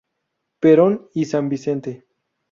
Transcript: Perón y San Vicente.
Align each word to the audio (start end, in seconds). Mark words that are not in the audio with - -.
Perón 0.59 1.11
y 1.13 1.25
San 1.25 1.47
Vicente. 1.47 2.07